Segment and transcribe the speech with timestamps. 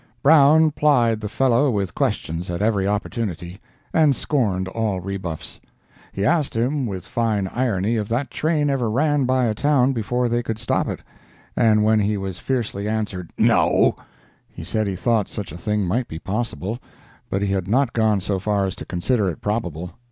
[0.23, 3.59] Brown plied the fellow with questions at every opportunity,
[3.93, 5.61] and scorned all rebuffs.
[6.11, 10.27] He asked him with fine irony, if that train ever ran by a town before
[10.27, 11.01] they could stop it;
[11.55, 13.95] and when he was fiercely answered "No,"
[14.47, 16.79] he said he thought such a thing might be possible,
[17.29, 19.91] but he had not gone so far as to consider it probable.